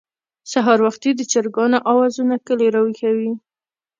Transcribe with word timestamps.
سهار 0.51 0.79
وختي 0.87 1.11
د 1.15 1.21
چرګانو 1.31 1.77
اوازونه 1.91 2.35
کلى 2.47 2.67
راويښوي. 2.75 3.31